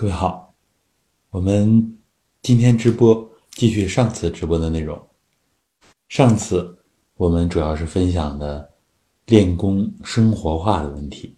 [0.00, 0.54] 各位好，
[1.28, 1.98] 我们
[2.40, 4.98] 今天直播继续上次直播的内容。
[6.08, 6.74] 上次
[7.16, 8.72] 我们主要是分享的
[9.26, 11.36] 练功生活化的问题。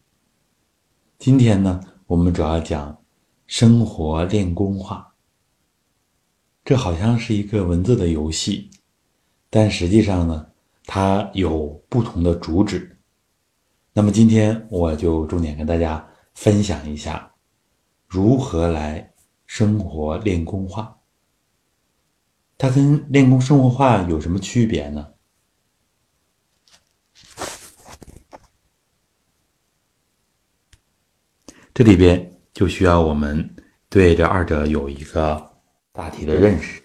[1.19, 2.97] 今天呢，我们主要讲
[3.49, 5.13] 生活练功化。
[6.65, 8.71] 这好像是一个文字的游戏，
[9.51, 10.47] 但实际上呢，
[10.87, 12.97] 它有不同的主旨。
[13.93, 17.29] 那么今天我就重点跟大家分享一下。
[18.13, 19.11] 如何来
[19.47, 20.95] 生活练功化？
[22.59, 25.09] 它跟练功生活化有什么区别呢？
[31.73, 33.57] 这里边就需要我们
[33.89, 35.51] 对这二者有一个
[35.91, 36.83] 大体的认识。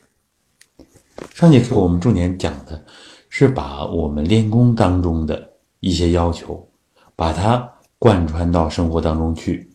[1.34, 2.86] 上节课我们重点讲的
[3.28, 6.72] 是把我们练功当中的一些要求，
[7.18, 7.70] 把它
[8.00, 9.67] 贯穿到生活当中去。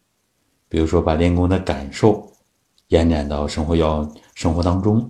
[0.73, 2.27] 比如说，把练功的感受
[2.89, 5.07] 延展到生活要生活当中，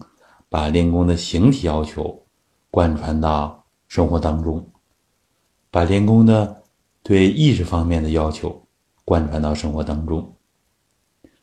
[0.48, 2.20] 把练功的形体要求
[2.68, 4.68] 贯穿到生活当中，
[5.70, 6.64] 把练功的
[7.04, 8.60] 对意识方面的要求
[9.04, 10.34] 贯穿到生活当中。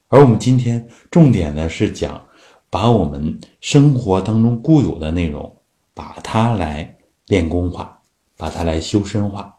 [0.10, 2.22] 而我们今天重点呢是讲，
[2.70, 5.50] 把我们生活当中固有的内容，
[5.94, 6.94] 把它来
[7.28, 7.98] 练功化，
[8.36, 9.58] 把它来修身化。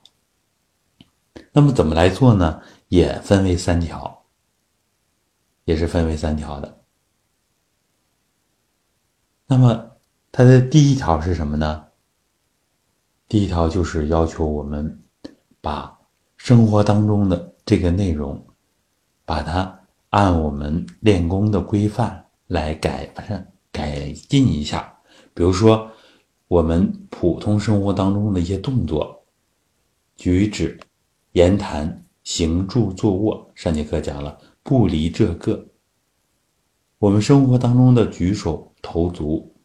[1.50, 2.60] 那么怎么来做呢？
[2.88, 4.19] 也分为三条。
[5.70, 6.82] 也是分为三条的。
[9.46, 9.92] 那么，
[10.32, 11.84] 它的第一条是什么呢？
[13.28, 15.00] 第一条就是要求我们
[15.60, 15.96] 把
[16.36, 18.44] 生活当中的这个内容，
[19.24, 24.92] 把它按我们练功的规范来改善、改进一下。
[25.32, 25.88] 比如说，
[26.48, 29.24] 我们普通生活当中的一些动作、
[30.16, 30.80] 举止、
[31.30, 34.36] 言谈、行住坐卧，上节课讲了。
[34.62, 35.66] 不离这个，
[36.98, 39.56] 我们生活当中的举手投足，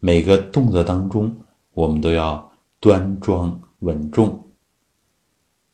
[0.00, 1.34] 每个动作当中，
[1.72, 4.50] 我们都要端庄稳重。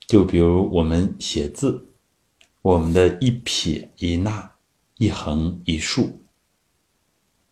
[0.06, 1.88] 就比如我们写字，
[2.60, 4.50] 我们的一撇一捺，
[4.98, 6.22] 一横一竖，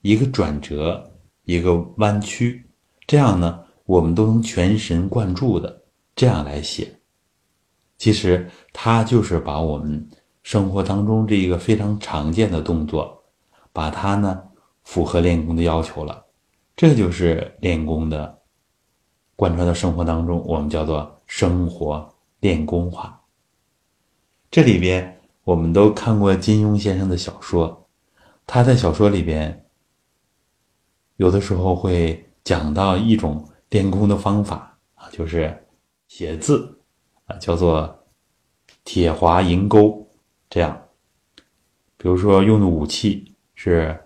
[0.03, 1.11] 一个转折，
[1.45, 2.71] 一个弯曲，
[3.07, 5.83] 这样呢，我们都能全神贯注的
[6.15, 7.01] 这样来写。
[7.97, 10.07] 其实，它就是把我们。
[10.51, 13.23] 生活当中这一个非常常见的动作，
[13.73, 14.43] 把它呢
[14.83, 16.27] 符合练功的要求了，
[16.75, 18.37] 这就是练功的
[19.37, 23.23] 贯穿到生活当中，我们叫做生活练功化。
[24.51, 27.87] 这里边我们都看过金庸先生的小说，
[28.45, 29.65] 他在小说里边
[31.19, 35.57] 有的时候会讲到一种练功的方法啊，就是
[36.09, 36.77] 写字
[37.27, 38.05] 啊，叫做
[38.83, 40.05] 铁划银钩。
[40.51, 40.89] 这样，
[41.97, 43.97] 比如说用的武器是，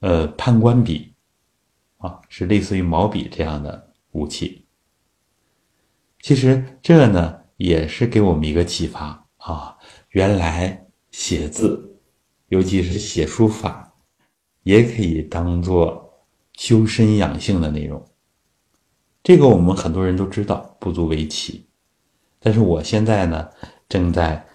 [0.00, 1.14] 呃，判官笔，
[1.96, 4.66] 啊，是类似于毛笔这样的武器。
[6.20, 9.78] 其实这呢，也是给我们一个启发啊，
[10.10, 11.98] 原来写字，
[12.48, 13.94] 尤其是写书法，
[14.64, 18.06] 也可以当做修身养性的内容。
[19.22, 21.66] 这个我们很多人都知道，不足为奇。
[22.38, 23.48] 但是我现在呢，
[23.88, 24.46] 正在。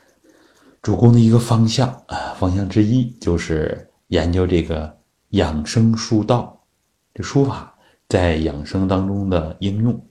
[0.88, 4.98] 主攻的一个方向啊，方向之一就是研究这个
[5.32, 6.58] 养生书道，
[7.14, 7.78] 这书法
[8.08, 10.02] 在养生当中的应用。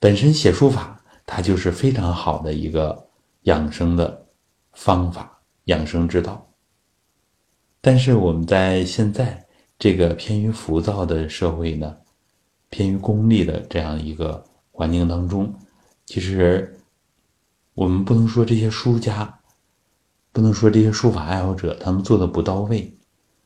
[0.00, 3.08] 本身写书法，它就是非常好的一个
[3.42, 4.26] 养生的
[4.72, 6.44] 方法、养生之道。
[7.80, 9.46] 但是我们在现在
[9.78, 11.96] 这个偏于浮躁的社会呢，
[12.70, 15.54] 偏于功利的这样一个环境当中，
[16.06, 16.74] 其实。
[17.78, 19.38] 我们不能说这些书家，
[20.32, 22.92] 不能说这些书法爱好者他们做的不到位，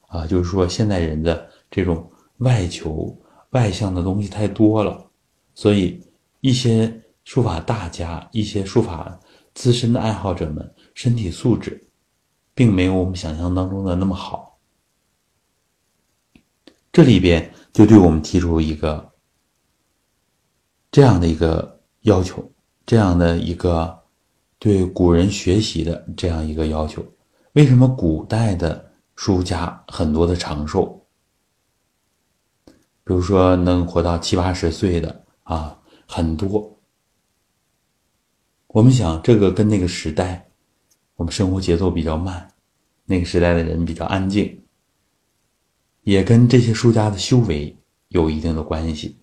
[0.09, 3.15] 啊，就是说现代人的这种外求
[3.51, 5.07] 外向的东西太多了，
[5.55, 6.03] 所以
[6.41, 9.21] 一些书法大家、一些书法
[9.53, 11.87] 资深的爱好者们身体素质，
[12.55, 14.59] 并没有我们想象当中的那么好。
[16.91, 19.13] 这里边就对我们提出一个
[20.91, 22.51] 这样的一个要求，
[22.87, 24.01] 这样的一个。
[24.63, 27.05] 对古人学习的这样一个要求，
[27.55, 31.05] 为什么古代的书家很多的长寿？
[33.03, 35.77] 比如说能活到七八十岁的啊，
[36.07, 36.79] 很多。
[38.69, 40.49] 我们想，这个跟那个时代，
[41.17, 42.49] 我们生活节奏比较慢，
[43.05, 44.63] 那个时代的人比较安静，
[46.03, 47.77] 也跟这些书家的修为
[48.11, 49.19] 有一定的关系。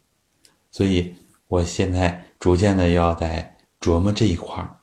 [0.69, 1.15] 所以，
[1.47, 4.75] 我现在逐渐的要在琢磨这一块儿。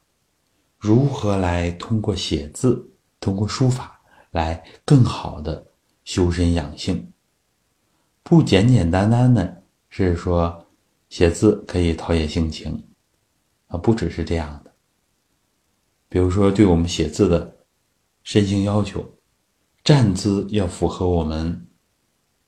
[0.87, 2.89] 如何来通过写字，
[3.19, 4.01] 通过书法
[4.31, 5.67] 来更好的
[6.05, 7.13] 修身养性，
[8.23, 10.65] 不简简单单的是说
[11.09, 12.81] 写字可以陶冶性情
[13.67, 14.73] 啊，不只是这样的。
[16.09, 17.57] 比如说，对我们写字的
[18.23, 19.05] 身形要求，
[19.83, 21.67] 站姿要符合我们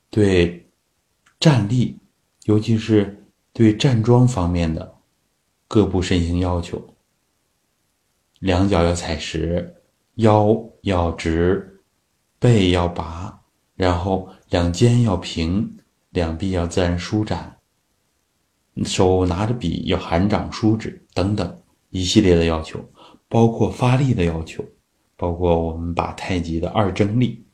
[0.09, 0.65] 对
[1.41, 1.99] 站立，
[2.45, 3.21] 尤其是
[3.51, 4.95] 对站桩方面的
[5.67, 6.81] 各部身形要求。
[8.39, 9.75] 两脚要踩实，
[10.15, 11.79] 腰要直，
[12.39, 13.39] 背要拔，
[13.75, 15.77] 然后两肩要平，
[16.09, 17.57] 两臂要自然舒展，
[18.83, 22.79] 手拿着笔要含掌舒指等等一系列的要求。
[23.31, 24.65] 包括发力的要求，
[25.15, 27.45] 包括我们把太极的二正力、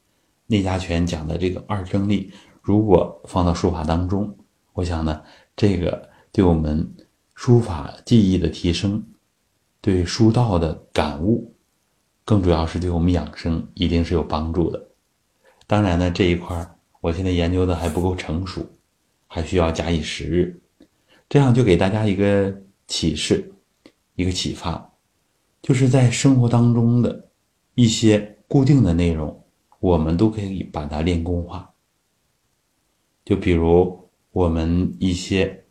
[0.48, 4.34] 内家拳讲的这个二正力，如果放到书法当中，
[4.72, 5.22] 我想呢，
[5.54, 6.90] 这个对我们
[7.34, 9.06] 书法技艺的提升，
[9.86, 11.54] 对书道的感悟，
[12.24, 14.90] 更主要是对我们养生一定是有帮助的。
[15.68, 18.68] 当然呢，这一块我现在研究的还不够成熟，
[19.28, 20.60] 还需要假以时日。
[21.30, 22.52] 这样就给大家一个
[22.88, 23.54] 启示，
[24.16, 24.92] 一个启发。
[25.62, 27.30] 就是在生活当中的
[27.76, 29.40] 一些固定的内容，
[29.80, 31.72] 我们都可以把它练功化。
[33.24, 35.64] 就比如我们一些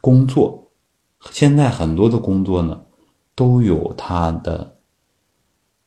[0.00, 0.63] 工作，
[1.30, 2.84] 现在很多的工作呢，
[3.34, 4.78] 都有它的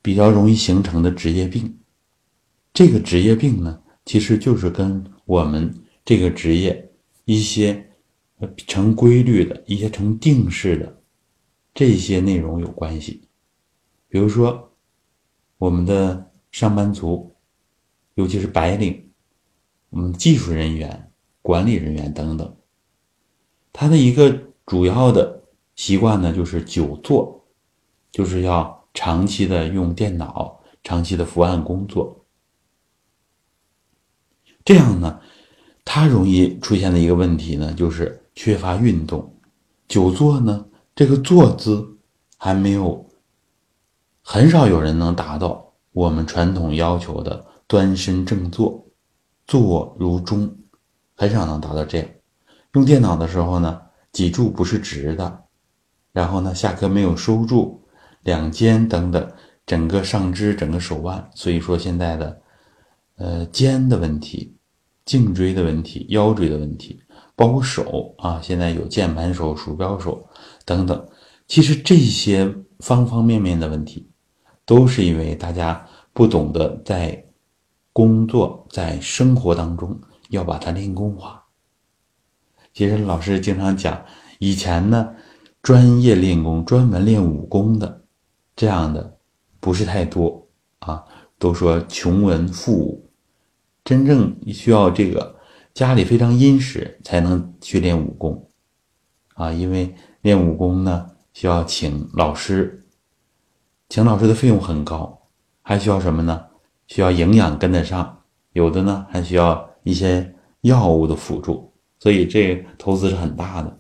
[0.02, 1.78] 比较容易形成的职业病。
[2.74, 5.74] 这个职业病呢，其实就是跟我们
[6.06, 6.92] 这个职业
[7.26, 7.90] 一些
[8.68, 11.02] 成规律的一些成定式的。
[11.74, 13.22] 这些内容有关系，
[14.10, 14.72] 比如说，
[15.60, 17.36] 我们的上班族，
[18.16, 19.12] 尤其是白领，
[19.92, 21.12] 我们技术人员、
[21.44, 22.58] 管理人员等等，
[23.72, 25.42] 他的一个主要的
[25.76, 27.44] 习惯呢，就是久坐，
[28.12, 32.26] 就是要长期的用电脑，长期的伏案工作。
[34.66, 35.20] 这样呢，
[35.86, 39.34] 他容易出现的一个问题呢，就是缺乏运动，
[39.88, 40.66] 久坐呢。
[40.94, 41.98] 这个坐姿
[42.38, 43.08] 还没有，
[44.22, 48.84] 很少有人能达到我们传统要求的端身正坐，
[49.46, 50.58] 坐如钟，
[51.16, 52.10] 很少能达到这样。
[52.74, 53.80] 用电脑的时候呢，
[54.18, 55.44] 脊柱不是直的，
[56.12, 57.80] 然后呢，下颌没有收住，
[58.24, 59.32] 两肩等等，
[59.64, 62.42] 整个上肢、整个手腕，所以说现在的，
[63.18, 64.56] 呃，肩的问题、
[65.06, 67.00] 颈椎的问题、腰椎的问题。
[67.36, 70.28] 包括手啊，现在有键盘手、鼠标手
[70.66, 71.08] 等等，
[71.46, 74.10] 其实这些方方面面的问题，
[74.66, 77.24] 都是因为大家不懂得在
[77.94, 79.96] 工作、在生活当中
[80.30, 81.44] 要把它练功化。
[82.78, 84.06] 其实老师经常讲，
[84.38, 85.12] 以前呢，
[85.64, 88.04] 专业练功、专门练武功的
[88.56, 89.18] 这样的
[89.60, 90.48] 不是太多
[90.78, 91.04] 啊，
[91.40, 93.10] 都说穷文富武，
[93.84, 95.36] 真正需要这个。
[95.74, 98.48] 家里非常殷实，才能去练武功，
[99.34, 102.86] 啊，因为练武功呢需要请老师，
[103.90, 105.20] 请老师的费用很高，
[105.64, 106.46] 还需要什么呢？
[106.86, 108.22] 需要营养跟得上，
[108.52, 113.80] 有的呢还需要一些药物的辅助，所以这投资是很大的。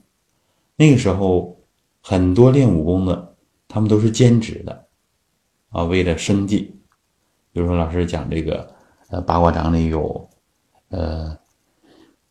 [0.75, 1.57] 那个时候，
[2.01, 3.35] 很多练武功的，
[3.67, 4.87] 他们都是兼职的，
[5.69, 6.75] 啊，为了生计。
[7.51, 8.73] 比如说老师讲这个，
[9.09, 10.29] 呃，八卦掌里有，
[10.89, 11.37] 呃。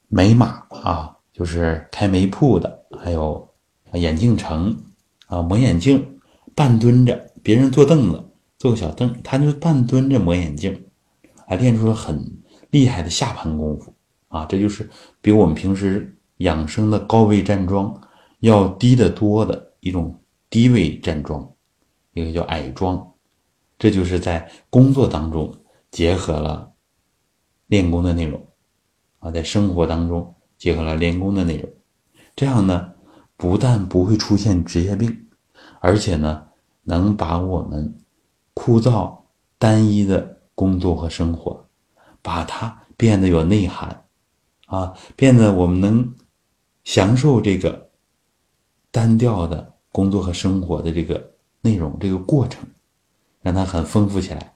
[0.08, 3.46] 美马啊，就是开煤铺的，还有
[3.94, 4.74] 眼镜城
[5.26, 6.20] 啊，磨眼镜，
[6.54, 8.24] 半蹲着，别人坐凳子，
[8.56, 10.80] 坐个小凳，他就半蹲着磨眼镜，
[11.44, 12.24] 还练出了很
[12.70, 13.92] 厉害的下盘功夫
[14.28, 14.44] 啊！
[14.46, 14.88] 这就是
[15.20, 18.00] 比我们平时养生的高位站桩
[18.40, 21.48] 要低得多的一种低位站桩，
[22.12, 23.14] 一个叫矮桩，
[23.78, 25.54] 这就是在工作当中
[25.90, 26.72] 结合了
[27.66, 28.46] 练功的内容。
[29.18, 31.68] 啊在生活当中结合了练功的内容，
[32.36, 32.92] 这样呢，
[33.36, 35.26] 不但不会出现职业病，
[35.80, 36.46] 而且呢，
[36.82, 37.96] 能把我们
[38.54, 39.16] 枯燥
[39.58, 41.68] 单一的工作和生活，
[42.22, 44.04] 把它变得有内涵，
[44.66, 46.14] 啊，变得我们能
[46.84, 47.90] 享受这个
[48.92, 51.32] 单调的工作和生活的这个
[51.62, 52.68] 内容，这个过程，
[53.40, 54.54] 让它很丰富起来，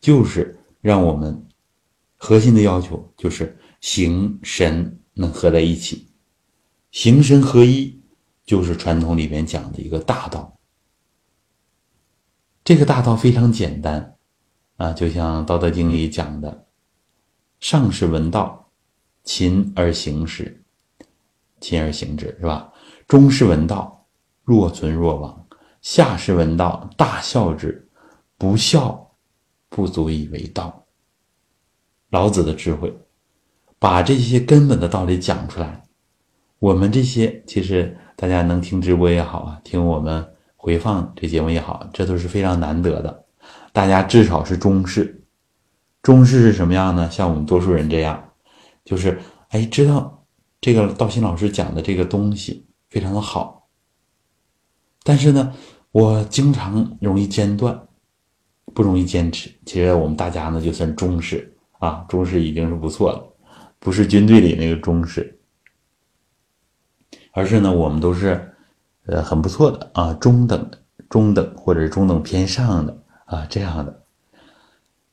[0.00, 1.48] 就是让我们
[2.16, 3.58] 核心的要求就是。
[3.80, 6.08] 形神能合在一起，
[6.90, 8.02] 形神合一
[8.46, 10.58] 就是传统里面讲的一个大道。
[12.64, 14.16] 这个大道非常简单
[14.76, 16.66] 啊，就像《道德经》里讲的
[17.60, 18.63] ：“上士闻道，
[19.24, 20.62] 勤而行之，
[21.60, 22.70] 勤而行之，是吧？
[23.08, 24.06] 中士闻道，
[24.44, 25.34] 若存若亡；
[25.82, 27.88] 下士闻道，大孝之，
[28.38, 29.10] 不孝，
[29.68, 30.84] 不足以为道。
[32.10, 32.94] 老子的智慧，
[33.78, 35.82] 把这些根本的道理讲出来。
[36.58, 40.26] 我们这些其实大家能听直播也好啊，听我们
[40.56, 43.24] 回放这节目也好，这都是非常难得的。
[43.72, 45.22] 大家至少是中士，
[46.02, 47.10] 中士是什么样呢？
[47.10, 48.32] 像我们多数人这样，
[48.84, 50.24] 就是哎，知道
[50.60, 53.68] 这个道心老师讲的这个东西非常的好，
[55.02, 55.54] 但是呢，
[55.92, 57.80] 我经常容易间断。
[58.72, 59.48] 不容易坚持。
[59.64, 63.22] 其实我们大家呢，就算中士啊，中士已经是不错了，
[63.78, 65.38] 不是军队里那个中士，
[67.30, 68.52] 而是呢，我们都是
[69.06, 74.04] 呃很不错的啊，中等的、中等或者是中等偏上的啊这样的。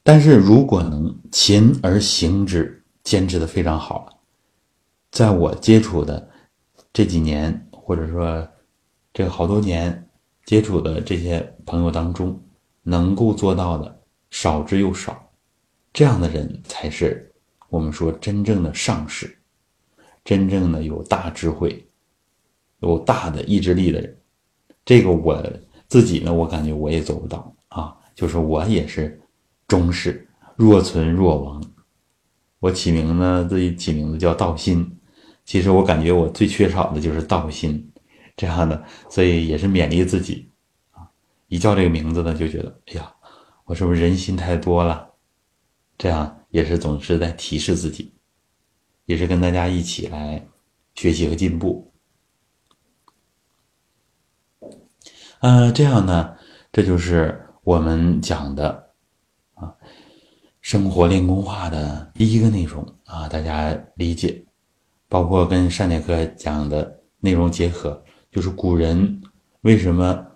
[0.01, 4.13] 但是如果能勤而行之，坚持的非常好了，
[5.11, 6.29] 在我接触的
[6.93, 8.47] 这几年，或者说
[9.13, 10.09] 这个好多年
[10.45, 12.41] 接触的这些朋友当中。
[12.83, 15.31] 能够做到的少之又少，
[15.93, 17.31] 这样的人才是
[17.69, 19.37] 我们说真正的上士，
[20.25, 21.87] 真正的有大智慧、
[22.79, 24.17] 有大的意志力的人。
[24.83, 25.39] 这个我
[25.87, 27.95] 自己呢，我感觉我也做不到啊。
[28.15, 29.21] 就是我也是
[29.67, 31.63] 中士，若存若亡。
[32.61, 34.97] 我起名呢，自己起名字叫道心。
[35.43, 37.91] 其实我感觉我最缺少的就是道心，
[38.37, 40.49] 这样的，所以也是勉励自己。
[41.47, 43.13] 一叫这个名字呢，就觉得哎呀，
[43.65, 45.09] 我是不是人心太多了？
[45.97, 48.13] 这样也是总是在提示自己，
[49.05, 50.47] 也是跟大家一起来
[50.93, 51.91] 学习和进步。
[55.39, 56.35] 嗯，这样呢，
[56.71, 58.80] 这就是我们讲的，
[60.61, 64.43] 生活练功化的第一个内容啊，大家理解，
[65.09, 69.21] 包括跟上节课讲的内容结合，就是古人
[69.61, 70.27] 为什么。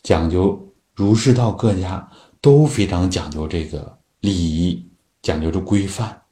[0.00, 2.08] 讲究儒释道各家
[2.40, 4.88] 都非常讲究这个礼仪，
[5.20, 6.22] 讲究着规范，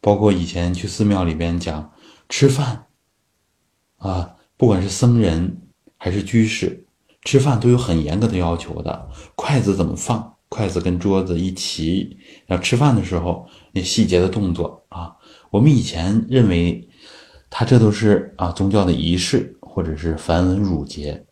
[0.00, 1.90] 包括以前去寺庙里边讲
[2.28, 2.86] 吃饭，
[3.98, 5.62] 啊，不管是僧人
[5.96, 6.84] 还是居士，
[7.22, 15.16] 吃饭都有很严格的要求的，筷子怎么放，筷子跟桌子一齐，要吃饭的时候那细节的动作啊，
[15.48, 16.86] 我们以前认为，
[17.48, 21.24] 他这都是啊宗教的仪式或者是繁文缛节。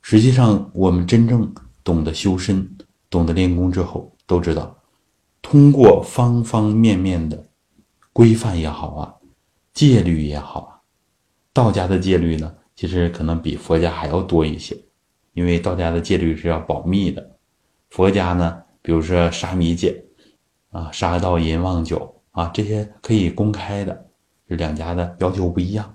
[0.00, 1.52] 实际上，我们真正
[1.82, 2.76] 懂得修身、
[3.10, 4.78] 懂得练功之后，都知道，
[5.42, 7.48] 通过方方面面的
[8.12, 9.14] 规范也好啊，
[9.74, 10.70] 戒律也好啊，
[11.52, 14.80] 道家的戒律呢，其实可能比佛家还要多一些，
[15.34, 17.31] 因为道家的戒律是要保密的，
[17.92, 20.02] 佛家呢，比如说沙弥戒
[20.70, 24.06] 啊，杀盗淫妄酒啊，这些可以公开的，
[24.48, 25.94] 这两家的要求不一样，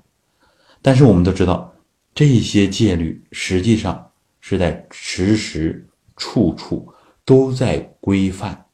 [0.79, 1.73] 但是我们都知道。
[2.13, 4.11] 这些戒律实际上
[4.41, 6.87] 是在时时处处
[7.25, 8.65] 都在规范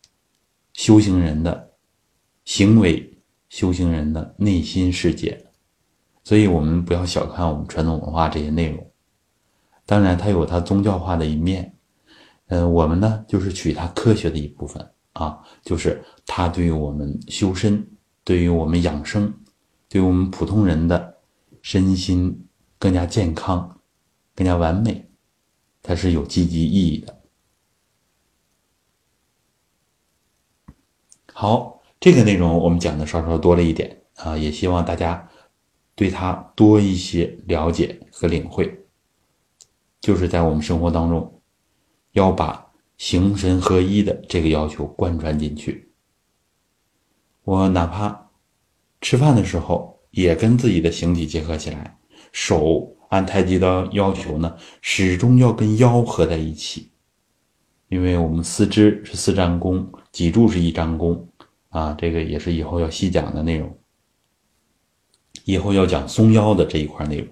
[0.74, 1.72] 修行人的
[2.44, 5.46] 行为、修行人的内心世界，
[6.26, 8.86] 所以我们不要小看我们传统文化这些内容。
[9.86, 11.74] 当然，它有它宗教化的一面，
[12.48, 17.86] 嗯，我们呢就是取它科学的一部分啊，就是它对于我们修身、
[18.24, 19.34] 对于我们养生、
[19.90, 21.18] 对于我们普通人的
[21.62, 22.40] 身心。
[22.80, 23.80] 更加健康，
[24.36, 25.10] 更加完美，
[25.82, 27.22] 它是有积极意义的。
[31.32, 35.30] 好，这个内容我们讲的稍稍多了一点啊，也希望大家
[35.96, 38.86] 对它多一些了解和领会。
[40.02, 41.42] 就是在我们生活当中，
[42.14, 45.92] 要把形神合一的这个要求贯穿进去。
[47.44, 48.32] 我哪怕
[49.02, 52.00] 吃饭的时候，也跟自己的形体结合起来。
[52.32, 56.90] 手按太极的要求呢，始终要跟腰合在一起，
[57.90, 61.28] 因为我们四肢是四张弓，脊柱是一张弓，
[61.70, 63.78] 啊，这个也是以后要细讲的内容。
[65.46, 67.28] 以后要讲松腰的这一块内容，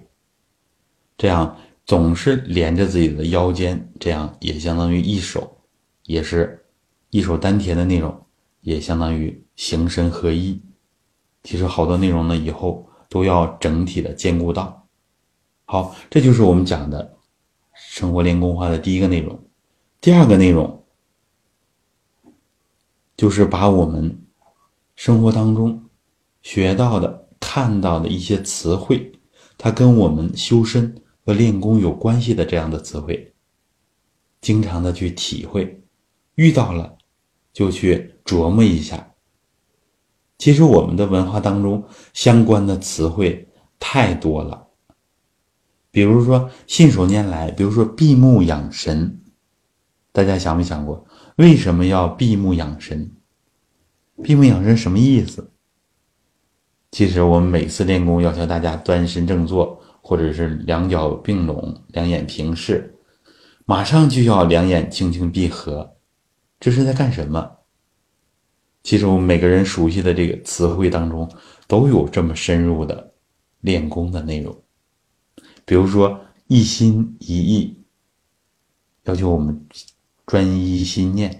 [1.16, 5.58] 这样总是连着自己的腰间，这样也相当于一手，
[6.04, 6.64] 也是
[7.10, 8.24] 一手丹田的内容，
[8.60, 10.60] 也相当于形神合一。
[11.42, 14.86] 其实好多内容呢，以后都要整体的兼顾到。
[15.64, 17.16] 好，这就是我们讲的
[17.74, 19.38] 生活练功化的第一个内容。
[20.00, 20.84] 第二个内容
[23.16, 24.24] 就是把我们
[24.94, 25.84] 生活当中
[26.42, 29.12] 学到的、看到的一些词汇，
[29.58, 33.32] 它跟我们修身和练功有关系的这样的词汇，
[34.40, 35.82] 经常的去体会，
[36.34, 36.96] 遇到了
[37.52, 39.14] 就去琢磨一下。
[40.38, 43.48] 其实我们的文化当中相关的词汇
[43.78, 44.68] 太多了。
[45.90, 49.20] 比如说信手拈来，比如说闭目养神，
[50.10, 51.06] 大家想没想过？
[51.36, 53.12] 为什么要闭目养神？
[54.22, 55.52] 闭目养神什么意思？
[56.90, 62.94] 其实我们每次练功要求大家端身正坐，或者是两脚并拢，两眼平视，
[63.64, 65.96] 马上就要两眼轻轻闭合，
[66.60, 67.50] 这是在干什么？
[68.82, 71.30] 其实我们每个人熟悉的这个词汇当中，
[71.68, 73.14] 都有这么深入的
[73.60, 74.60] 练功的内容。
[75.64, 77.80] 比如说一心一意，
[79.04, 79.64] 要求我们
[80.26, 81.30] 专一心念；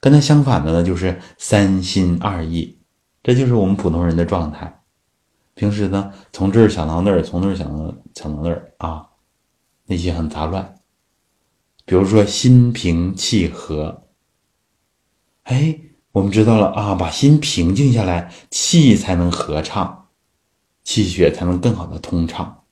[0.00, 2.78] 跟它相反的呢，就是三心二意，
[3.22, 4.83] 这就是我们普通人的状态。
[5.54, 9.08] 平时呢，从这儿想到那儿，从那儿想到想到那儿啊，
[9.86, 10.74] 内心很杂乱。
[11.84, 14.08] 比如说心平气和，
[15.44, 15.80] 哎。
[16.14, 20.06] 我们知道了啊，把心平静下来，气才能合畅，
[20.84, 22.62] 气血才能更好的通畅。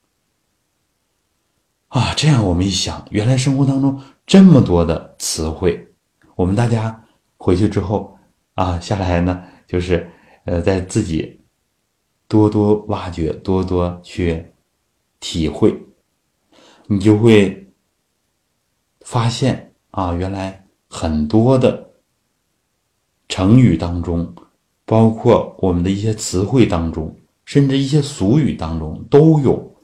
[1.89, 5.93] 啊，这样我们一想，原来生活当中这么多的词汇，
[6.37, 7.03] 我们大家
[7.35, 8.17] 回去之后
[8.53, 10.09] 啊，下来呢，就是
[10.45, 11.42] 呃，在自己
[12.33, 14.43] 多多挖掘，多多去
[15.19, 15.79] 体会，
[16.87, 17.71] 你就会
[19.01, 21.91] 发现啊，原来很多的。
[23.29, 24.33] 成语当中，
[24.85, 29.75] 包括我们的一些词汇当中，甚至一些俗语当中，都有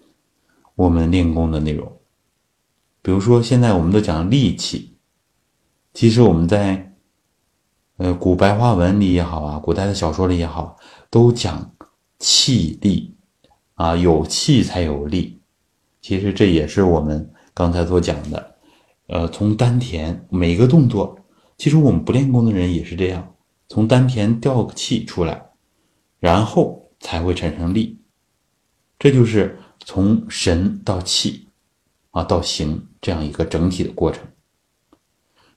[0.74, 1.92] 我们练功的内容。
[3.02, 4.96] 比如说，现在我们都讲力气，
[5.94, 6.96] 其实我们在
[7.98, 10.78] 呃古白话文里也好啊，古代的小说里也好，
[11.12, 11.72] 都讲
[12.20, 13.16] 气力
[13.76, 15.42] 啊，有气才有力。
[16.02, 18.56] 其实这也是我们刚才所讲的，
[19.08, 21.18] 呃，从丹田每个动作，
[21.58, 23.36] 其实我们不练功的人也是这样。
[23.68, 25.50] 从丹田调个气出来，
[26.20, 28.00] 然后才会产生力，
[28.98, 31.48] 这就是从神到气，
[32.12, 34.24] 啊到形这样一个整体的过程。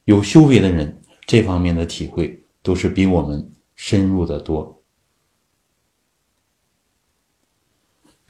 [0.04, 4.81] 有修为的人，这方面的体会都是比我们深入的多。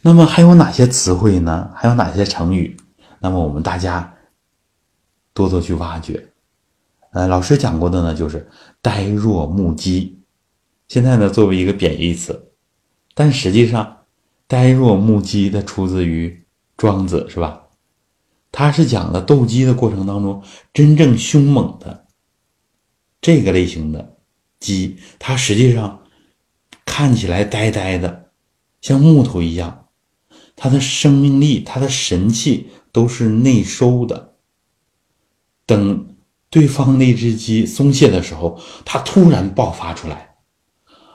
[0.05, 1.71] 那么还有哪些词汇呢？
[1.75, 2.77] 还有哪些成语？
[3.21, 4.13] 那么我们大家
[5.33, 6.29] 多多去挖掘。
[7.13, 10.21] 呃，老师讲过的呢，就是呆若木鸡。
[10.89, 12.53] 现在呢，作为一个贬义词，
[13.15, 14.05] 但实际上，
[14.49, 16.45] 呆若木鸡的出自于
[16.77, 17.63] 庄子，是吧？
[18.51, 20.43] 他是讲的斗鸡的过程当中，
[20.75, 22.07] 真正凶猛的
[23.21, 24.17] 这个类型的
[24.59, 26.03] 鸡，它实际上
[26.85, 28.31] 看起来呆呆的，
[28.81, 29.82] 像木头一样，
[30.63, 34.37] 它的生命力、它的神气都是内收的。
[35.67, 36.09] 等。
[36.49, 40.37] 对方那只鸡松懈的时候，它突然爆发出来，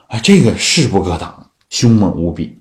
[0.08, 2.60] 啊，这个势不可挡，凶猛无比。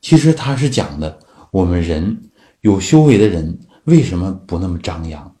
[0.00, 1.20] 其实他是讲的，
[1.52, 2.30] 我们人
[2.62, 5.36] 有修为的人为什么不那么张扬？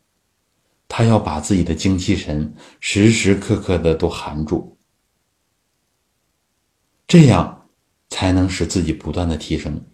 [0.86, 4.78] 他要把自己的精气神时时刻刻的都含住，
[7.08, 7.66] 这样
[8.08, 9.84] 才能使自己不断的提升。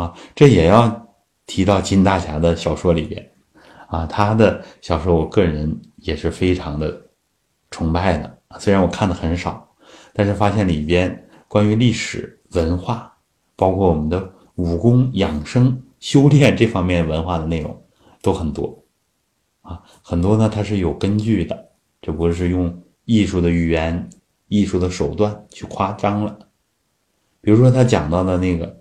[0.00, 1.06] 啊，这也要
[1.44, 3.30] 提到金大侠的小说里边。
[3.88, 7.00] 啊，他的小说我个人也是非常的
[7.70, 8.38] 崇拜的。
[8.58, 9.68] 虽然我看的很少，
[10.12, 13.12] 但是发现里边关于历史文化，
[13.56, 17.84] 包括我们的武功养生、修炼这方面文化的内容
[18.22, 18.82] 都很多。
[19.62, 21.68] 啊，很多呢，它是有根据的，
[22.00, 24.08] 这不是用艺术的语言、
[24.48, 26.38] 艺术的手段去夸张了。
[27.40, 28.79] 比如说他讲到的那个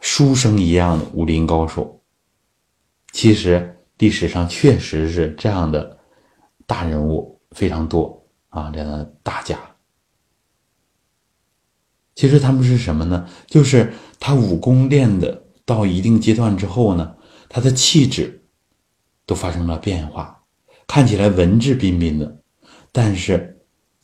[0.00, 2.02] 书生一样的武林高手，
[3.12, 3.72] 其实。
[3.98, 5.98] 历史上确实是这样的
[6.66, 9.58] 大人物非常多啊，这样的大家。
[12.14, 13.26] 其实他们是什么呢？
[13.46, 17.16] 就是他武功练的到一定阶段之后呢，
[17.48, 18.44] 他的气质
[19.24, 20.44] 都发生了变化，
[20.86, 22.42] 看起来文质彬彬的，
[22.92, 23.58] 但是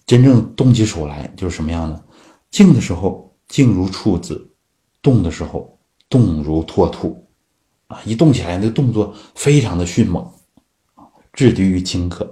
[0.06, 2.02] 真正动起手来就是什么样呢？
[2.50, 4.50] 静的时候静如处子，
[5.02, 5.71] 动的时候
[6.12, 7.26] 动如脱兔。
[7.86, 10.22] 啊，一动起来，那个动作非常的迅猛，
[10.94, 12.30] 啊至敌于顷刻。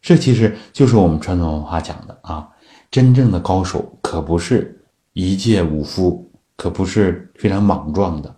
[0.00, 2.48] 这其实就是我们传统文化讲的啊，
[2.90, 4.80] 真正的高手可不是
[5.14, 8.36] 一介武夫，可不是非常莽撞的，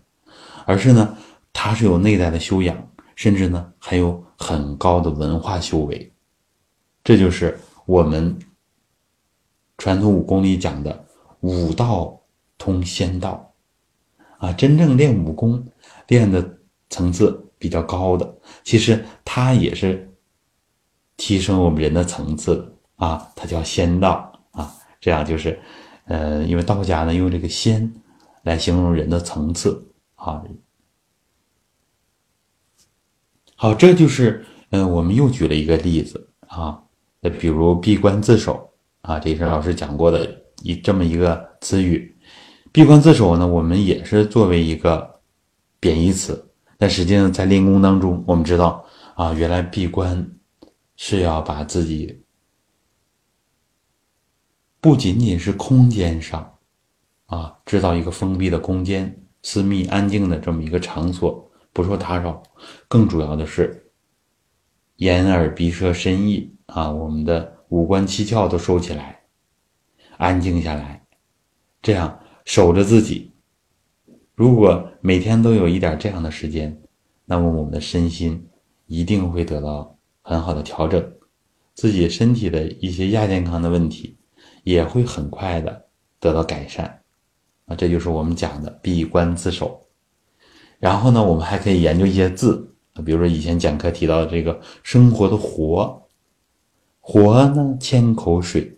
[0.65, 1.15] 而是呢，
[1.53, 2.77] 他是有内在的修养，
[3.15, 6.11] 甚至呢还有很高的文化修为。
[7.05, 8.39] 这就是我们
[9.77, 11.05] 传统武功里讲的
[11.41, 12.19] 武道
[12.57, 13.50] 通仙道
[14.41, 15.65] 啊，真正练武功。
[16.09, 16.45] 练的
[16.89, 20.13] 层次比较高的，其实它也是
[21.17, 24.75] 提升我们人的层次啊，它叫仙道啊。
[25.01, 25.57] 这样就是，
[26.07, 27.93] 呃，因为道家呢用这个仙
[28.43, 30.43] 来形容人的层次啊。
[33.55, 36.83] 好，这就是，嗯，我们又举了一个例子，啊，
[37.39, 38.69] 比如闭关自守
[39.03, 42.17] 啊，这是老师讲过的一这么一个词语。
[42.73, 45.21] 闭关自守呢，我们也是作为一个
[45.81, 48.85] 贬义词，但实际上在练功当中，我们知道
[49.17, 50.31] 啊，原来闭关
[50.95, 52.23] 是要把自己
[54.81, 56.59] 不仅仅是空间上
[57.27, 62.41] 啊，制造一个封闭的空间、私密安静的这么一个场所，不受打扰，
[62.87, 63.91] 更主要的是
[64.97, 69.21] 眼耳鼻舌身意啊，我们的五官七窍都收起来，
[70.19, 71.05] 安静下来，
[71.83, 72.20] 这样。
[72.53, 73.31] 守着自己，
[74.35, 76.77] 如果每天都有一点这样的时间，
[77.25, 78.45] 那么我们的身心
[78.87, 81.13] 一定会得到很好的调整，
[81.75, 84.17] 自己身体的一些亚健康的问题
[84.65, 85.87] 也会很快的
[86.19, 86.87] 得到改善。
[87.67, 89.87] 啊，这就是我们讲的闭关自守。
[90.81, 92.75] 然后呢，我们还可以研究一些字，
[93.07, 96.03] 比如说以前讲课提到的这个生活的活，
[96.99, 98.77] 活呢千口水，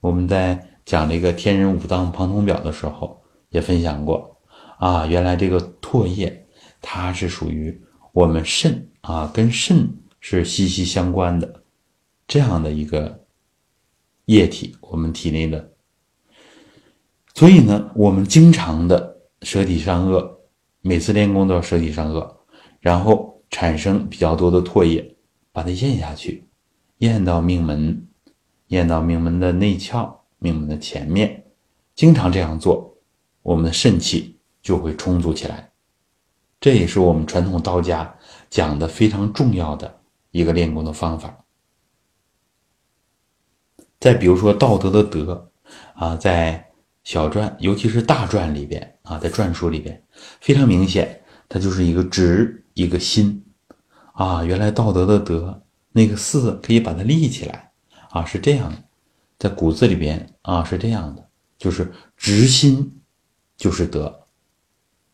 [0.00, 0.73] 我们在。
[0.84, 4.38] 讲这个天人五脏庞通表的时候，也分享过
[4.78, 6.46] 啊，原来这个唾液
[6.82, 7.80] 它是属于
[8.12, 9.88] 我们肾啊，跟肾
[10.20, 11.62] 是息息相关的
[12.26, 13.24] 这样的一个
[14.26, 15.72] 液体，我们体内的。
[17.34, 20.24] 所以呢，我们经常的舌体上颚，
[20.82, 22.30] 每次练功都要舌体上颚，
[22.80, 25.16] 然后产生比较多的唾液，
[25.50, 26.46] 把它咽下去，
[26.98, 28.06] 咽到命门，
[28.68, 30.14] 咽到命门的内窍。
[30.44, 31.42] 命门的前面，
[31.94, 32.94] 经常这样做，
[33.40, 35.72] 我们的肾气就会充足起来。
[36.60, 38.14] 这也是我们传统道家
[38.50, 40.00] 讲的非常重要的
[40.32, 41.34] 一个练功的方法。
[43.98, 45.50] 再比如说道德的德
[45.94, 46.70] 啊，在
[47.04, 50.04] 小篆，尤其是大篆里边啊，在篆书里边
[50.42, 53.42] 非常明显，它就是一个直一个心
[54.12, 54.44] 啊。
[54.44, 57.72] 原来道德的德那个四可以把它立起来
[58.10, 58.76] 啊，是这样的。
[59.44, 61.28] 在骨子里边啊，是这样的，
[61.58, 62.90] 就是直心
[63.58, 64.24] 就是德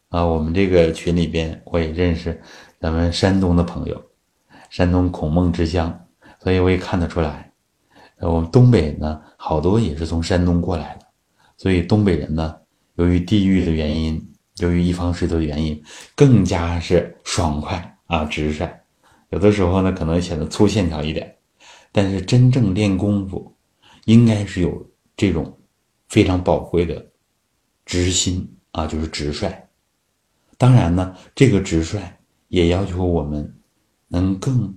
[0.09, 0.25] 啊。
[0.25, 2.41] 我们这个群里边，我也认识
[2.79, 4.01] 咱们山东的朋友，
[4.71, 6.07] 山东孔孟之乡，
[6.41, 7.53] 所以我也看得出来。
[8.21, 11.07] 我们东北呢，好多也是从山东过来的，
[11.57, 12.57] 所以东北人呢，
[12.95, 15.83] 由于地域的原因，由于一方水土的原因，
[16.15, 18.71] 更加是爽快啊，直率。
[19.31, 21.35] 有的时候呢，可能显得粗线条一点，
[21.91, 23.57] 但是真正练功夫。
[24.11, 25.57] 应该是有这种
[26.09, 27.13] 非常宝贵的
[27.85, 29.49] 直心啊，就是直率。
[30.59, 32.01] 当然呢，这个直率
[32.49, 33.57] 也要求我们
[34.09, 34.77] 能更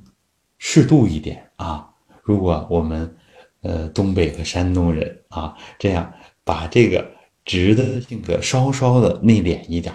[0.59, 1.89] 适度一点啊。
[2.21, 3.17] 如果我们
[3.61, 7.03] 呃东北和山东人啊这样把这个
[7.43, 9.91] 直的性格稍稍的内敛一点，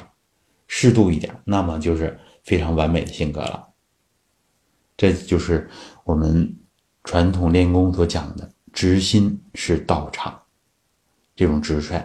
[0.67, 3.69] 适度一点，那么就是非常完美的性格了。
[4.97, 5.71] 这就是
[6.03, 6.59] 我们
[7.05, 8.51] 传统练功所讲的。
[8.79, 10.41] 直心是道场，
[11.35, 12.01] 这种直率，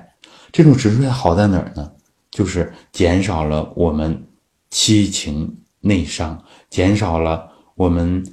[0.51, 1.93] 这种直率好在哪儿呢？
[2.31, 4.27] 就是减少了我们
[4.71, 8.25] 七情内伤，减少了我们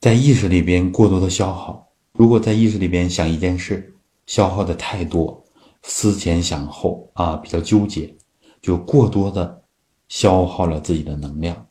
[0.00, 1.86] 在意识里边过多的消耗。
[2.12, 5.44] 如果在意识里边想一件事，消耗的太多，
[5.82, 8.16] 思前想后啊，比较纠结，
[8.62, 9.62] 就过多的
[10.08, 11.66] 消耗了自己的能量，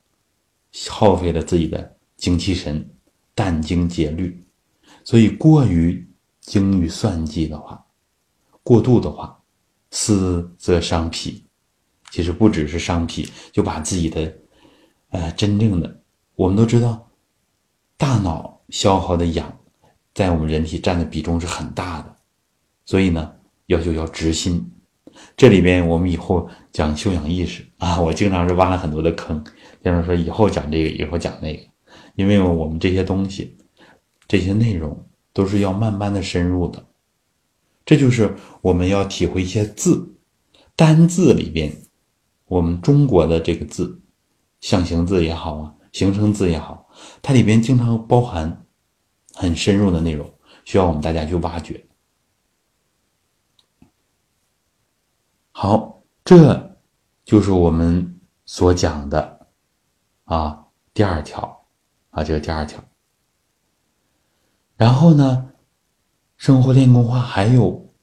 [0.87, 2.87] 耗费了自己的精气神，
[3.35, 4.45] 殚精竭虑。
[5.03, 6.07] 所以，过于
[6.39, 7.83] 精于算计的话，
[8.63, 9.39] 过度的话，
[9.89, 11.43] 思则伤脾。
[12.11, 14.33] 其实不只是伤脾，就把自己的，
[15.09, 16.01] 呃，真正的，
[16.35, 17.09] 我们都知道，
[17.97, 19.57] 大脑消耗的氧，
[20.13, 22.15] 在我们人体占的比重是很大的。
[22.85, 23.33] 所以呢，
[23.67, 24.69] 要求要直心。
[25.37, 29.41] 这里边我们以后讲修养意识啊，我经常是挖了很多的坑，
[29.81, 31.63] 比方说以后讲这个，以后讲那个，
[32.15, 33.57] 因为我们这些东西。
[34.31, 36.81] 这些内容都是要慢慢的深入的，
[37.83, 40.15] 这就是我们要体会一些字，
[40.73, 41.69] 单字里边，
[42.45, 43.99] 我们中国的这个字，
[44.61, 46.87] 象形字也好啊，形声字也好，
[47.21, 48.65] 它里边经常包含
[49.33, 51.85] 很深入的内容，需要我们大家去挖掘。
[55.51, 56.77] 好，这
[57.25, 59.47] 就是我们所讲的
[60.23, 61.65] 啊，第二条
[62.11, 62.81] 啊，这个第二条。
[64.81, 65.47] 然后呢，
[66.37, 67.93] 生活练功话还有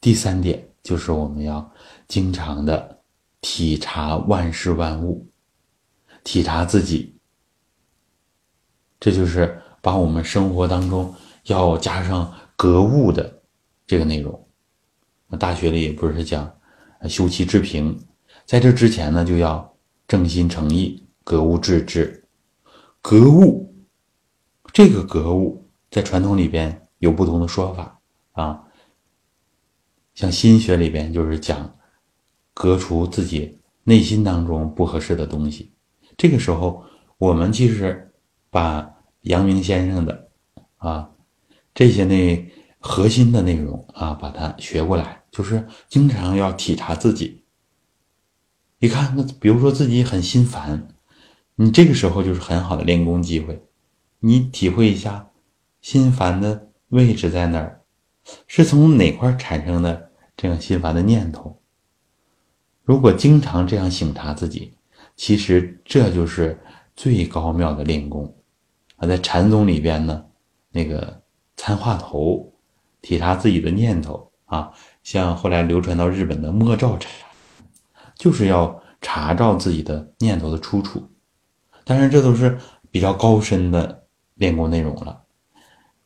[0.00, 1.68] 第三点，就是我们要
[2.06, 3.02] 经常的
[3.40, 5.28] 体察万事万物，
[6.22, 7.18] 体察自己。
[9.00, 11.12] 这就是把我们生活当中
[11.46, 13.42] 要加上格物的
[13.84, 14.48] 这个内容。
[15.26, 16.48] 那大学里也不是讲
[17.08, 17.98] 修齐治平，
[18.46, 22.24] 在这之前呢，就要正心诚意，格物致知，
[23.02, 23.74] 格物。
[24.72, 28.00] 这个格物在传统里边有不同的说法
[28.32, 28.62] 啊，
[30.14, 31.76] 像心学里边就是讲
[32.54, 35.72] 革除自己内心当中不合适的东西。
[36.16, 36.84] 这个时候，
[37.18, 38.12] 我们其实
[38.50, 38.88] 把
[39.22, 40.28] 阳明先生的
[40.76, 41.10] 啊
[41.74, 47.44] 这些内核心的内容啊，把它学过来，就是经常要体察自己。
[48.78, 50.88] 你看，那比如说自己很心烦，
[51.56, 53.66] 你这个时候就是很好的练功机会。
[54.20, 55.29] 你体会一下，
[55.80, 57.80] 心烦的位置在哪儿？
[58.46, 61.58] 是从哪块产生的这样心烦的念头？
[62.84, 64.74] 如果经常这样醒察自己，
[65.16, 66.58] 其实这就是
[66.94, 68.34] 最高妙的练功
[68.96, 69.06] 啊！
[69.06, 70.24] 在禅宗里边呢，
[70.70, 71.22] 那个
[71.56, 72.52] 参话头，
[73.00, 77.10] 体察自己的念头啊，像后来流传到日本的摸照禅，
[78.14, 81.08] 就是要查照自己的念头的出处。
[81.84, 82.58] 当然，这都是
[82.90, 83.98] 比较高深的。
[84.36, 85.19] 练功内容了，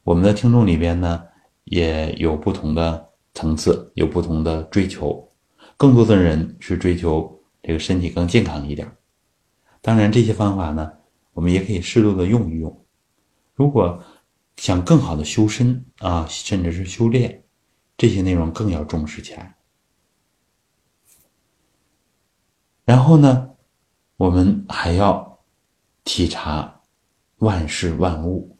[0.05, 1.25] 我们的听众里边呢
[1.64, 5.33] 也有不同的层次，有不同的追求，
[5.77, 8.97] 更多的人是追求这个身体更健康一点。
[9.81, 10.93] 当然，这些方法呢，
[11.33, 12.85] 我们也可以适度的用一用。
[13.55, 14.03] 如果
[14.57, 17.43] 想更好的修身啊，甚至是修炼，
[17.97, 19.57] 这些内容更要重视起来。
[22.85, 23.51] 然后呢，
[24.17, 25.40] 我们还要
[26.05, 26.73] 体察。
[27.38, 28.54] 万事万物，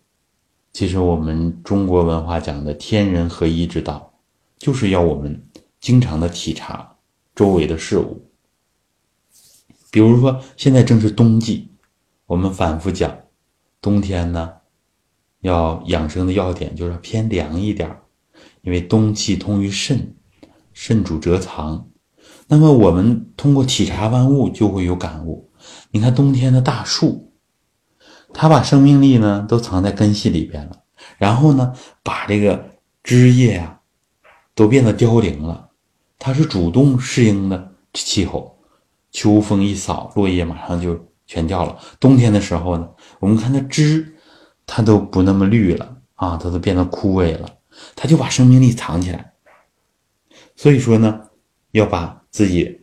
[0.75, 4.13] 其实我们中国文化讲的天人合一之道，
[4.59, 5.41] 就是要我们
[5.81, 6.97] 经常的体察
[7.33, 8.29] 周围的事物。
[9.93, 11.69] 比如说，现在正是冬季，
[12.27, 13.17] 我们反复讲，
[13.81, 14.53] 冬天呢，
[15.43, 17.97] 要养生的要点就是偏凉一点
[18.63, 20.17] 因为冬气通于肾，
[20.73, 21.89] 肾主折藏。
[22.49, 25.49] 那么我们通过体察万物，就会有感悟。
[25.93, 27.24] 你看冬天的大树。
[28.35, 30.83] 他把生命力呢都藏在根系里边了，
[31.17, 33.81] 然后呢，把这个枝叶啊
[34.55, 35.71] 都变得凋零了。
[36.19, 38.59] 它是主动适应的气候，
[39.11, 41.79] 秋风一扫，落叶马上就全掉了。
[42.01, 42.89] 冬天的时候呢，
[43.21, 44.17] 我们看它枝，
[44.67, 47.49] 它都不那么绿了啊，它都变得枯萎了。
[47.95, 49.33] 它就把生命力藏起来。
[50.57, 51.21] 所以说呢，
[51.73, 52.81] 要把自己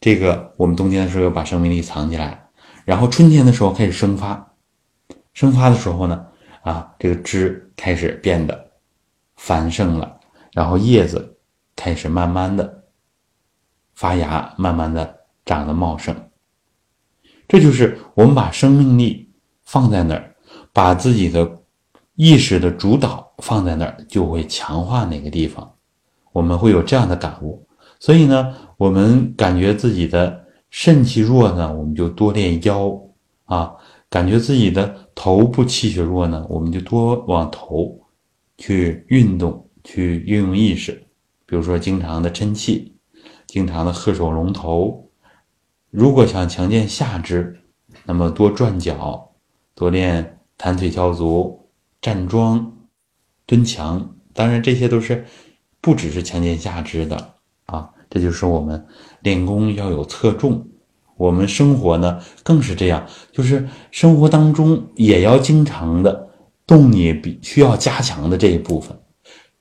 [0.00, 2.48] 这个我们冬天的时候要把生命力藏起来，
[2.84, 4.49] 然后春天的时候开始生发。
[5.32, 6.26] 生发的时候呢，
[6.62, 8.70] 啊，这个枝开始变得
[9.36, 10.18] 繁盛了，
[10.52, 11.38] 然后叶子
[11.76, 12.84] 开始慢慢的
[13.94, 16.14] 发芽，慢慢的长得茂盛。
[17.48, 19.32] 这就是我们把生命力
[19.64, 20.34] 放在那儿，
[20.72, 21.48] 把自己的
[22.16, 25.72] 意识的主导放在那儿，就会强化哪个地方，
[26.32, 27.66] 我们会有这样的感悟。
[27.98, 32.92] 所以呢，我们感觉自己的肾气弱呢，我们就多练腰
[33.44, 33.72] 啊。
[34.08, 38.00] 感觉自己的头部气血弱呢，我们就多往头
[38.56, 40.92] 去运动，去运用意识。
[41.44, 42.96] 比如说，经常的抻气，
[43.46, 45.10] 经常的合手龙头。
[45.90, 47.60] 如果想强健下肢，
[48.06, 49.30] 那么多转脚，
[49.74, 51.68] 多练弹腿翘足、
[52.00, 52.78] 站桩、
[53.44, 54.16] 蹲墙。
[54.32, 55.26] 当然，这些都是
[55.82, 57.34] 不只是强健下肢的
[57.66, 58.86] 啊，这就是我们
[59.20, 60.66] 练功要有侧重。
[61.20, 66.30] 我们生活呢，更是这样，就是生活当中也要经常的
[66.66, 68.98] 动你比需要加强的这一部分，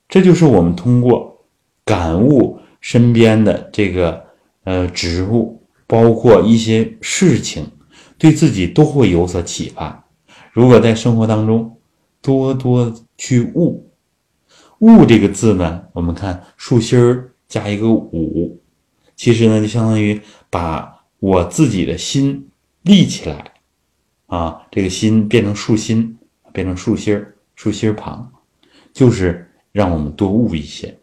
[0.07, 1.45] 这就是我们通过
[1.83, 4.23] 感悟身边的这个
[4.63, 7.69] 呃植物，包括一些事情，
[8.17, 10.05] 对自己都会有所启发。
[10.53, 11.75] 如果在生活当中
[12.21, 13.85] 多多去悟，
[14.79, 18.57] 悟这个字呢，我们看竖心儿加一个五，
[19.17, 20.97] 其实呢就相当于把。
[21.19, 22.49] 我自己的心
[22.83, 23.53] 立起来，
[24.27, 26.17] 啊，这个心变成竖心，
[26.53, 28.31] 变成竖心儿，竖心儿旁，
[28.93, 30.97] 就是让我们多悟一些。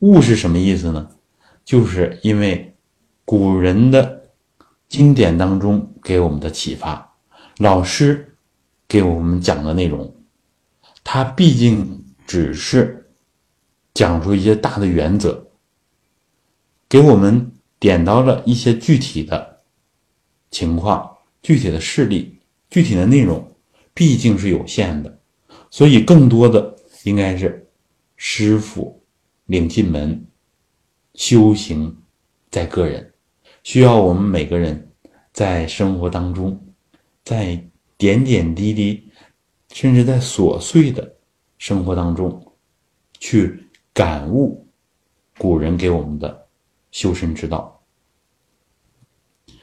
[0.00, 1.08] 悟是什么意思呢？
[1.64, 2.74] 就是因为
[3.24, 4.30] 古人的
[4.88, 7.14] 经典当中给我们的启发，
[7.58, 8.34] 老师
[8.88, 10.12] 给我们讲的内容，
[11.04, 13.12] 它毕竟只是
[13.94, 15.46] 讲出一些大的原则，
[16.88, 17.52] 给我们。
[17.80, 19.60] 点到了一些具体的
[20.50, 22.38] 情况、具体的事例、
[22.68, 23.56] 具体的内容，
[23.94, 25.18] 毕竟是有限的，
[25.70, 27.66] 所以更多的应该是
[28.16, 29.02] 师傅
[29.46, 30.26] 领进门，
[31.14, 31.96] 修行
[32.50, 33.12] 在个人，
[33.62, 34.92] 需要我们每个人
[35.32, 36.62] 在生活当中，
[37.24, 37.64] 在
[37.96, 39.10] 点点滴滴，
[39.72, 41.16] 甚至在琐碎的
[41.56, 42.52] 生活当中，
[43.18, 44.66] 去感悟
[45.38, 46.39] 古人给我们的。
[46.90, 47.80] 修身之道。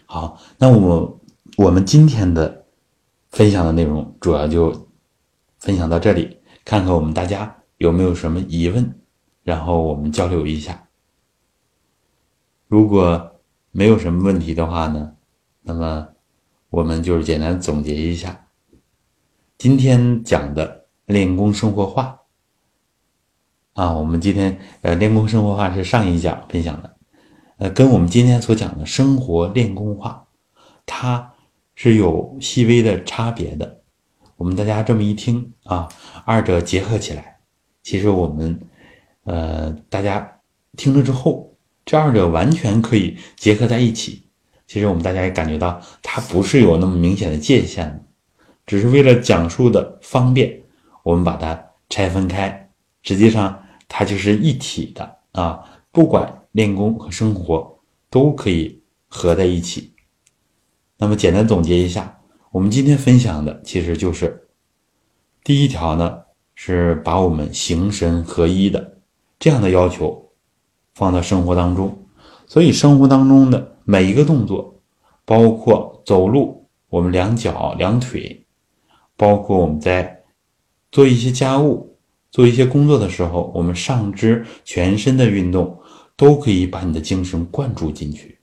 [0.05, 1.19] 好，那我
[1.57, 2.65] 我们今天的
[3.29, 4.89] 分享的内容主要就
[5.59, 8.99] 分享到这里，看看我们大家有没有什么疑问，
[9.43, 10.87] 然后我们交流一下。
[12.67, 13.39] 如果
[13.71, 15.15] 没有什么问题的话呢，
[15.61, 16.07] 那么
[16.69, 18.47] 我们就是简单总结一下
[19.57, 22.21] 今天讲的练功生活化
[23.73, 23.93] 啊。
[23.93, 26.96] 我们今天呃练功生活化是上一讲分享的，
[27.57, 30.23] 呃，跟我们今天所讲的生活练功化，
[30.85, 31.33] 它
[31.73, 33.81] 是有细微的差别的。
[34.35, 35.89] 我们大家这么一听啊，
[36.23, 37.39] 二者结合起来，
[37.81, 38.59] 其实我们，
[39.23, 40.39] 呃，大家
[40.75, 41.51] 听了之后，
[41.83, 44.23] 这二者完全可以结合在一起。
[44.67, 48.05] 其实我们大家也感觉到，它不是有那么明显的界限，
[48.67, 50.61] 只是为了讲述的方便，
[51.01, 52.69] 我们把它拆分开。
[53.01, 57.79] 实际上，它就是一体的啊，不管练功和生活
[58.09, 59.93] 都可以合在一起。
[60.97, 62.19] 那么，简单总结一下。
[62.51, 64.47] 我们今天分享的其实就是
[65.43, 66.17] 第一条呢，
[66.55, 68.97] 是把我们形神合一的
[69.37, 70.31] 这样的要求
[70.95, 72.05] 放到生活当中。
[72.47, 74.81] 所以生活当中的每一个动作，
[75.25, 78.45] 包括走路，我们两脚两腿，
[79.15, 80.23] 包括我们在
[80.91, 81.95] 做一些家务、
[82.31, 85.77] 做一些工作的时候，我们上肢全身的运动，
[86.17, 88.37] 都可以把你的精神灌注进去。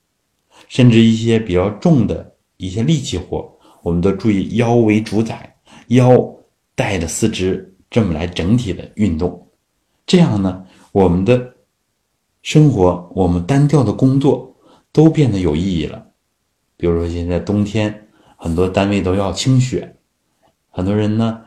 [0.68, 3.52] 甚至一些比较重的一些力气活。
[3.82, 5.54] 我们都注意腰为主宰，
[5.88, 6.34] 腰
[6.74, 9.46] 带着四肢这么来整体的运动，
[10.06, 11.54] 这样呢，我们的
[12.40, 14.56] 生活，我们单调的工作
[14.90, 16.06] 都变得有意义了。
[16.78, 19.94] 比如说现在冬天，很多单位都要清雪，
[20.70, 21.42] 很多人呢，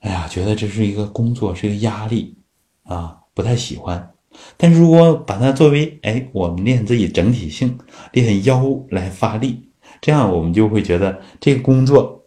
[0.00, 2.36] 哎呀，觉得这是一个工作，是一个压力
[2.82, 4.13] 啊，不太喜欢。
[4.56, 7.78] 但如果把它作为，哎，我们练自己整体性，
[8.12, 9.68] 练腰来发力。
[10.00, 12.26] 这样我们就会觉得这个工作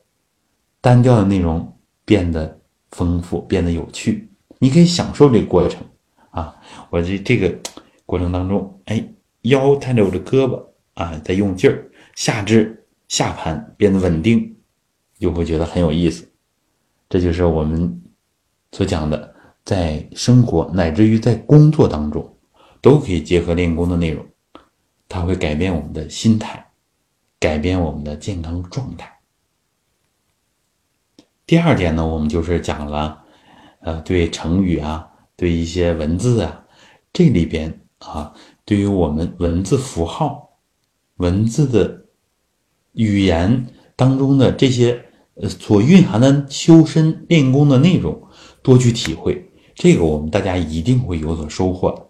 [0.81, 2.59] 单调的内容变得
[2.91, 4.29] 丰富，变得有趣。
[4.59, 5.85] 你可以享受这个过程
[6.31, 6.55] 啊！
[6.89, 7.55] 我这这个
[8.05, 9.07] 过程当中，哎，
[9.41, 10.63] 腰抬着我的胳膊
[10.95, 14.55] 啊，在用劲儿，下肢下盘变得稳定，
[15.19, 16.27] 就会觉得很有意思。
[17.09, 18.01] 这就是我们
[18.71, 19.35] 所讲的，
[19.67, 22.37] 在生活乃至于在工作当中，
[22.79, 24.25] 都可以结合练功的内容，
[25.09, 26.63] 它会改变我们的心态。
[27.39, 29.19] 改变我们的健康状态。
[31.45, 33.25] 第二点呢，我们就是讲了，
[33.81, 36.65] 呃，对成语啊，对一些文字啊，
[37.13, 38.33] 这里边啊，
[38.65, 40.57] 对于我们文字符号、
[41.17, 42.05] 文字的
[42.93, 48.19] 语言当中的这些呃所蕴含的修身练功的内容，
[48.63, 49.46] 多去体会，
[49.77, 52.05] 这个我们大家一定会有所收获的。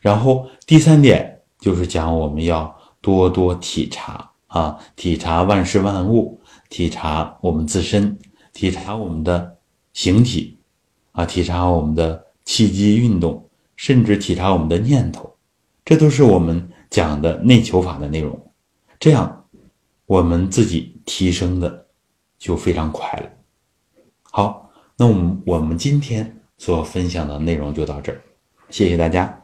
[0.00, 4.28] 然后第三点就是讲我们要多多体察。
[4.52, 8.18] 啊，体察万事万物，体察我们自身，
[8.52, 9.56] 体察我们的
[9.94, 10.58] 形体，
[11.12, 15.34] 啊，体察我们的气机运动，甚至体察我们的念头，
[15.86, 18.38] 这都是我们讲的内求法的内容。
[19.00, 19.42] 这样，
[20.04, 21.86] 我们自己提升的
[22.38, 23.30] 就非常快了。
[24.24, 28.22] 好，那我们我们今天所分享的内容就到这儿，
[28.70, 29.41] 谢谢大家。